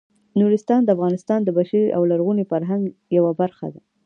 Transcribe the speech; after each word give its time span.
نورستان 0.39 0.81
د 0.83 0.89
افغانستان 0.95 1.39
د 1.43 1.49
بشري 1.57 1.85
او 1.97 2.01
لرغوني 2.11 2.43
فرهنګ 2.51 2.83
یوه 3.17 3.31
برخه 3.41 3.67
ده. 3.73 3.81